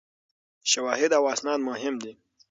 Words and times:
شواهد 0.71 1.11
او 1.19 1.23
اسناد 1.33 1.59
مهم 1.69 1.95
دي. 2.03 2.11